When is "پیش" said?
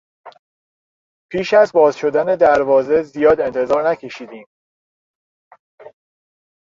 1.31-1.53